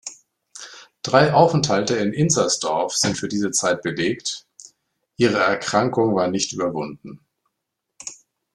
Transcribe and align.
Drei 1.03 1.31
Aufenthalte 1.31 1.95
in 1.97 2.11
Inzersdorf 2.11 2.95
sind 2.97 3.19
für 3.19 3.27
diese 3.27 3.51
Zeit 3.51 3.83
belegt, 3.83 4.47
ihre 5.15 5.37
Erkrankung 5.37 6.15
war 6.15 6.27
nicht 6.27 6.53
überwunden. 6.53 7.19